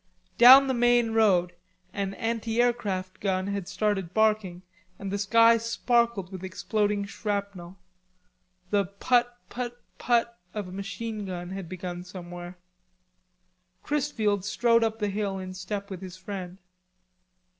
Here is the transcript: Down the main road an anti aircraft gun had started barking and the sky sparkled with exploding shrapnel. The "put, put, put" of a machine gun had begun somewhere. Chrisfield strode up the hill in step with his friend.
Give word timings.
Down 0.39 0.65
the 0.65 0.73
main 0.73 1.11
road 1.11 1.53
an 1.93 2.15
anti 2.15 2.59
aircraft 2.59 3.19
gun 3.19 3.45
had 3.45 3.67
started 3.67 4.15
barking 4.15 4.63
and 4.97 5.11
the 5.11 5.19
sky 5.19 5.57
sparkled 5.59 6.31
with 6.31 6.43
exploding 6.43 7.05
shrapnel. 7.05 7.77
The 8.71 8.85
"put, 8.85 9.27
put, 9.49 9.77
put" 9.99 10.27
of 10.55 10.67
a 10.67 10.71
machine 10.71 11.23
gun 11.25 11.51
had 11.51 11.69
begun 11.69 12.03
somewhere. 12.03 12.57
Chrisfield 13.83 14.43
strode 14.43 14.83
up 14.83 14.97
the 14.97 15.07
hill 15.09 15.37
in 15.37 15.53
step 15.53 15.91
with 15.91 16.01
his 16.01 16.17
friend. 16.17 16.57